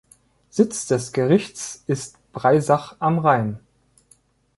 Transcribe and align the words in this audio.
Sitz 0.49 0.87
des 0.87 1.11
Gerichts 1.11 1.83
ist 1.85 2.17
Breisach 2.33 2.95
am 2.97 3.19
Rhein. 3.19 3.59